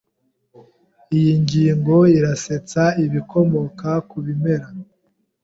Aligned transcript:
Iyi 1.17 1.33
ngingo 1.41 1.95
irasetsa 2.17 2.83
ibikomoka 3.05 3.89
ku 4.09 4.17
bimera. 4.25 4.67